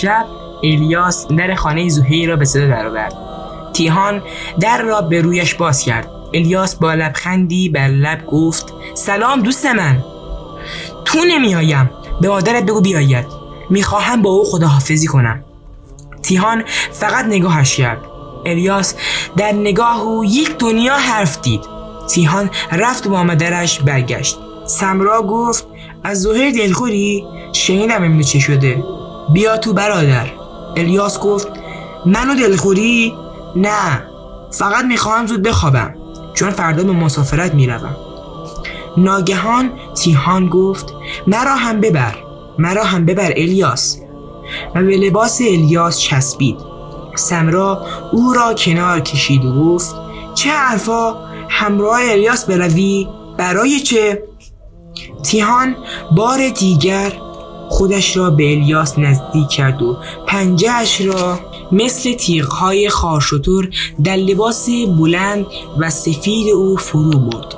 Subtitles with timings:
[0.00, 0.26] شب
[0.62, 3.14] الیاس در خانه زهیر را به صدا درآورد.
[3.72, 4.22] تیهان
[4.60, 6.08] در را به رویش باز کرد.
[6.34, 10.04] الیاس با لبخندی بر لب گفت سلام دوست من.
[11.04, 11.90] تو نمیآیم.
[12.20, 13.26] به مادرت بگو بیاید.
[13.70, 15.44] می‌خواهم با او خداحافظی کنم.
[16.22, 18.00] تیهان فقط نگاهش کرد.
[18.46, 18.94] الیاس
[19.36, 21.60] در نگاه او یک دنیا حرف دید.
[22.10, 24.38] تیهان رفت با مادرش برگشت.
[24.66, 25.66] سمرا گفت
[26.04, 28.84] از ظهر دلخوری؟ شنیدم امروز چه شده.
[29.32, 30.26] بیا تو برادر.
[30.76, 31.48] الیاس گفت
[32.06, 33.14] منو دلخوری؟
[33.56, 34.02] نه
[34.50, 35.94] فقط می‌خواهم زود بخوابم
[36.34, 37.96] چون فردا به مسافرت می‌روم.
[38.96, 40.94] ناگهان تیهان گفت
[41.26, 42.14] مرا هم ببر
[42.58, 43.98] مرا هم ببر الیاس.
[44.74, 46.56] و به لباس الیاس چسبید.
[47.14, 49.94] سمرا او را کنار کشید و گفت
[50.34, 51.14] چه حرفا
[51.48, 54.22] همراه الیاس بروی؟ برای چه؟
[55.22, 55.76] تیهان
[56.16, 57.12] بار دیگر
[57.70, 61.38] خودش را به الیاس نزدیک کرد و پنجهش را
[61.72, 63.68] مثل تیغهای خارشتور
[64.04, 64.68] در لباس
[64.98, 65.46] بلند
[65.78, 67.54] و سفید او فرو برد.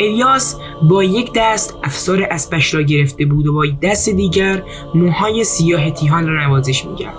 [0.00, 4.62] الیاس با یک دست افسار اسبش را گرفته بود و با دست دیگر
[4.94, 7.14] موهای سیاه تیهان را نوازش می‌کرد.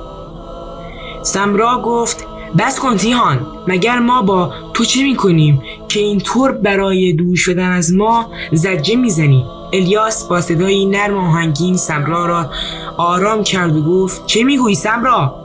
[1.24, 7.36] سمرا گفت بس کن تیهان مگر ما با تو چه می‌کنیم که اینطور برای دور
[7.36, 12.50] شدن از ما زجه می‌زنیم؟ الیاس با صدایی نرم و آهنگین سمرا را
[12.98, 15.36] آرام کرد و گفت چه می‌گویی سمرا؟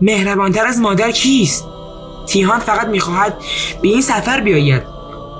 [0.00, 1.64] مهربانتر از مادر کیست؟
[2.26, 3.36] تیهان فقط می‌خواهد
[3.82, 4.82] به این سفر بیاید.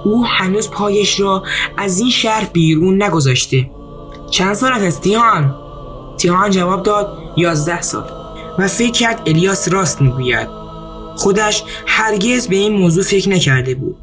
[0.05, 1.43] او هنوز پایش را
[1.77, 3.71] از این شهر بیرون نگذاشته.
[4.31, 5.55] چند سالت است تیهان؟
[6.19, 8.11] تیهان جواب داد یازده سال.
[8.59, 10.49] و فکر کرد الیاس راست می‌گوید.
[11.17, 13.97] خودش هرگز به این موضوع فکر نکرده بود.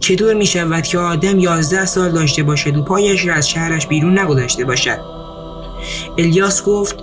[0.00, 4.18] چطور می شود که آدم یازده سال داشته باشد و پایش را از شهرش بیرون
[4.18, 4.98] نگذاشته باشد.
[6.18, 6.96] الیاس گفت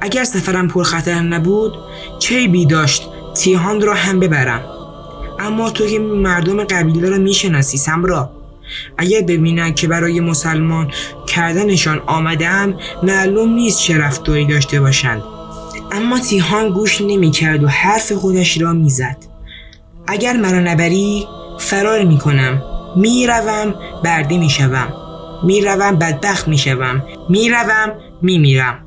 [0.00, 1.72] اگر سفرم پرخطر نبود
[2.18, 4.62] چه بی داشت تیهان را هم ببرم.
[5.38, 8.30] اما تو که مردم قبیله را می‌شناسی سمرا.
[8.98, 10.90] اگر ببینند که برای مسلمان
[11.26, 15.22] کردنشان آمدم معلوم نیست چه رفتاری داشته باشند.
[15.92, 19.16] اما تیهان گوش نمی‌کرد و حرف خودش را می‌زد.
[20.06, 21.26] اگر مرا نبری
[21.66, 22.62] فرار می‌کنم.
[22.96, 24.88] می‌روم برده می‌شوم.
[25.42, 27.04] می‌روم بدبخت می‌شوم.
[27.28, 28.78] می‌روم میمیرم.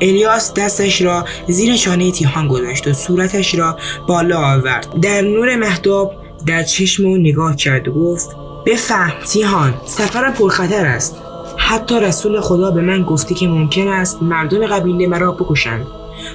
[0.00, 3.76] الیاس دستش را زیر شانه تیهان گذاشت و صورتش را
[4.08, 4.86] بالا آورد.
[5.02, 6.14] در نور مهداب
[6.46, 8.28] در چشم و نگاه کرد و گفت
[8.66, 11.16] بفهم تیهان سفرم پرخطر است.
[11.56, 15.86] حتی رسول خدا به من گفته که ممکن است مردم قبیله مرا بکشند.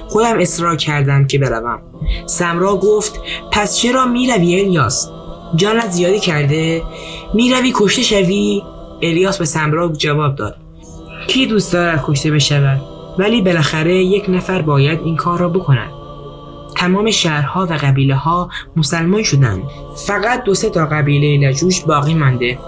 [0.08, 1.82] خودم اصرار کردم که بروم.
[2.26, 5.10] سمرا گفت پس چرا می‌روی الیاس؟
[5.54, 6.82] جانت زیادی کرده
[7.34, 8.62] می‌روی کشته شوی؟
[9.02, 10.56] الیاس به سمرا جواب داد.
[11.26, 12.80] کی دوست دارد کشته بشود؟
[13.18, 15.90] ولی بالاخره یک نفر باید این کار را بکند.
[16.76, 19.62] تمام شهرها و قبیله ها مسلمان شدند.
[20.06, 22.58] فقط دو سه تا قبیله لجوش باقی مانده.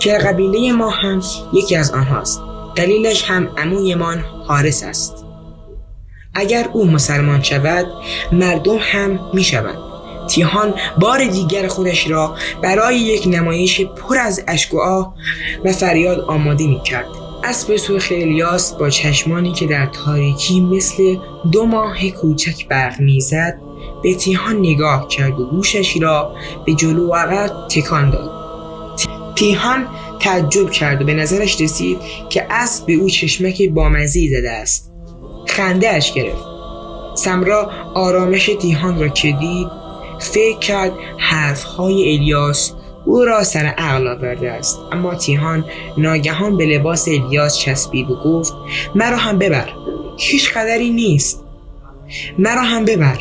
[0.00, 1.22] که قبیله ما هم
[1.52, 2.42] یکی از آنهاست.
[2.74, 5.24] دلیلش هم عمویمان حارس است.
[6.34, 7.86] اگر او مسلمان شود
[8.32, 9.87] مردم هم می شوند
[10.28, 15.14] تیهان بار دیگر خودش را برای یک نمایش پر از اشک و آه
[15.64, 17.06] و فریاد آماده می کرد
[17.44, 21.16] اسب سرخ الیاس با چشمانی که در تاریکی مثل
[21.52, 23.58] دو ماه کوچک برق می‌زد
[24.02, 26.34] به تیهان نگاه کرد و گوشش را
[26.66, 28.30] به جلو و عقب تکان داد.
[29.34, 29.86] تیهان
[30.20, 34.92] تعجب کرد و به نظرش رسید که اسب به او چشمک بامزی زده است.
[35.46, 36.44] خنده اش گرفت.
[37.14, 39.68] سمرا آرامش تیهان را که دید
[40.18, 42.74] فکر کرد حرفهای الیاس
[43.04, 44.80] او را سر عقل آورده است.
[44.92, 45.64] اما تیهان
[45.96, 48.52] ناگهان به لباس الیاس چسبید و گفت
[48.94, 49.68] مرا هم ببر.
[50.18, 51.44] هیچ قدری نیست.
[52.38, 53.18] مرا هم ببر.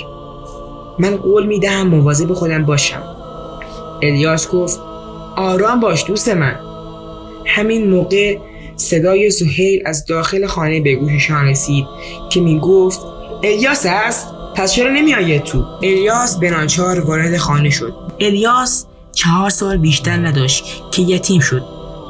[1.00, 3.04] من قول می دهم مواظب خودم باشم.
[4.04, 4.80] الیاس گفت
[5.36, 6.60] آرام باش دوست من.
[7.46, 8.38] همین موقع
[8.76, 11.86] صدای زهیل از داخل خانه به گوششان رسید
[12.30, 13.02] که می گفت
[13.44, 16.68] الیاس است پس چرا نمی تو؟ الیاس به
[17.06, 17.94] وارد خانه شد.
[18.20, 21.64] الیاس چهار سال بیشتر نداشت که یتیم شد.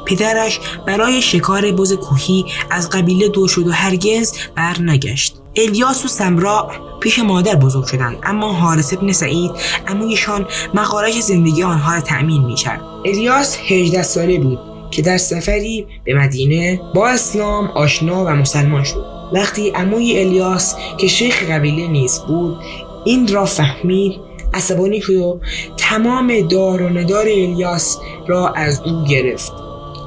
[0.06, 6.08] پدرش برای شکار بز کوهی از قبیله دور شد و هرگز بر نگشت الیاس و
[6.08, 9.50] سمرا پیش مادر بزرگ شدند اما حارس ابن سعید
[9.86, 12.80] امویشان مخارج زندگی آنها را تأمین می‌کرد.
[13.04, 14.58] الیاس 18 ساله بود
[14.90, 19.17] که در سفری به مدینه با اسلام آشنا و مسلمان شد.
[19.32, 22.56] وقتی عموی الیاس که شیخ قبیله نیست بود
[23.04, 24.20] این را فهمید
[24.54, 25.40] عصبانی شد و
[25.76, 29.52] تمام دار و ندار الیاس را از او گرفت.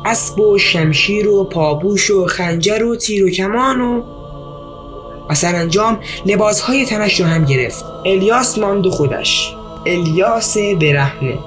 [0.05, 4.01] اسب و شمشیر و پابوش و خنجر و تیر و کمان و
[5.29, 7.85] و سرانجام لباسهای تنش را هم گرفت.
[8.05, 9.53] الیاس ماند خودش.
[9.85, 11.39] الیاس برهنه.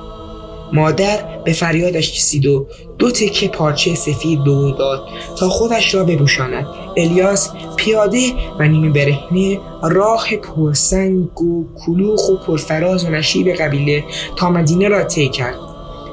[0.73, 2.67] مادر به فریادش کسید و
[3.05, 5.09] دو تکه پارچه سفید به او داد
[5.39, 6.67] تا خودش را بپوشاند.
[6.97, 14.05] الیاس پیاده و نیمه برهنه راه پرسنگ و کلوخ و پرفراز و نشیب قبیله
[14.37, 15.55] تا مدینه را طی کرد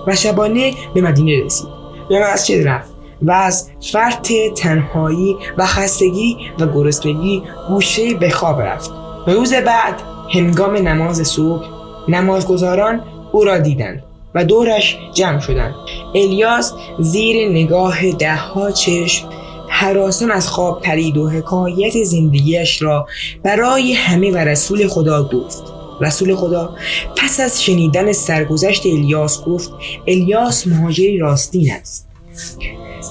[0.07, 1.67] و شبانه به مدینه رسید.
[2.09, 2.91] به مسجد رفت
[3.21, 8.91] و از فرط تنهایی و خستگی و گرسنگی گوشه به خواب رفت.
[9.27, 10.01] روز بعد
[10.33, 11.65] هنگام نماز صبح
[12.07, 14.10] نمازگزاران او را دیدند.
[14.35, 15.75] و دورش جمع شدند.
[16.15, 19.29] الیاس زیر نگاه دهها چشم
[19.69, 23.07] حراسان از خواب پرید و حکایت زندگیش را
[23.43, 25.63] برای همه و رسول خدا گفت.
[26.01, 26.75] رسول خدا
[27.17, 29.71] پس از شنیدن سرگذشت الیاس گفت
[30.07, 32.07] الیاس مهاجری راستین است.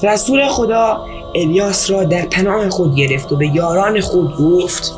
[0.02, 4.93] رسول خدا الیاس را در پناه خود گرفت و به یاران خود گفت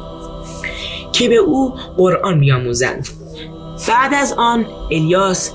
[1.13, 3.09] که به او قرآن بیاموزند.
[3.89, 5.53] بعد از آن الیاس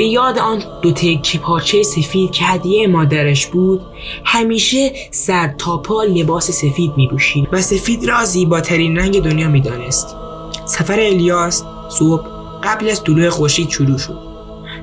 [0.00, 3.80] به یاد آن دو تکی پارچه سفید که هدیه مادرش بود
[4.24, 9.60] همیشه سر تا پا لباس سفید می بوشید و سفید را زیباترین رنگ دنیا می
[9.60, 10.16] دانست.
[10.64, 12.26] سفر الیاس صبح
[12.64, 14.18] قبل از طلوع خورشید شروع شد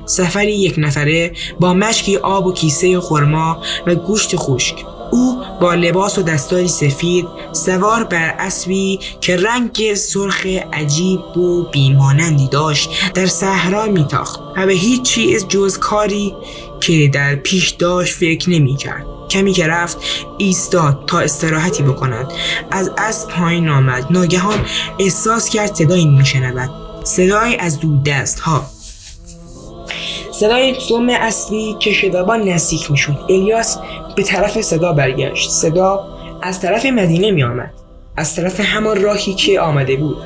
[0.04, 4.84] سفری یک نفره با مشکی آب و کیسه خرما و گوشت خشک
[5.60, 12.90] با لباس و دستاری سفید سوار بر اسبی که رنگ سرخ عجیب و بیمانندی داشت
[13.14, 14.40] در صحرا میتاخت.
[14.56, 16.34] و به هیچ چیز جز کاری
[16.80, 19.06] که در پیش داشت فکر نمی کرد.
[19.30, 19.98] کمی که رفت
[20.38, 22.32] ایستاد تا استراحتی بکند.
[22.70, 24.06] از اسب پایین آمد.
[24.10, 24.58] ناگهان
[24.98, 26.70] احساس کرد صدایی میشنود.
[27.04, 28.77] صدایی از دود دست ها
[30.40, 33.18] صدای سوم اصلی که شدابان نزدیک می‌شد.
[33.28, 33.78] الیاس
[34.16, 35.50] به طرف صدا برگشت.
[35.50, 36.04] صدا
[36.42, 37.70] از طرف مدینه می آمد
[38.16, 40.16] از طرف همان راهی که آمده بود.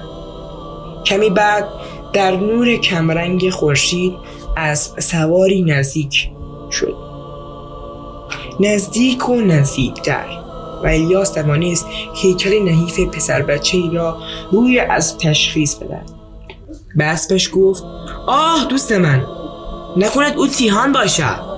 [1.04, 1.68] کمی بعد
[2.12, 4.14] در نور کمرنگ خورشید
[4.56, 6.28] از سواری نزدیک
[6.70, 6.96] شد.
[8.60, 10.26] نزدیک و نزدیکتر.
[10.82, 14.16] و الیاس توانست هیکل نحیف پسر بچه ای را
[14.50, 16.10] روی از تشخیص بدهد.
[16.96, 17.84] به اسبش گفت
[18.26, 19.41] آه دوست من.
[19.96, 21.51] نکند او تیهان باشد